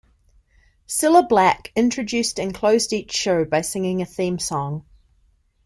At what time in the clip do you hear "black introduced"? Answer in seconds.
1.29-2.39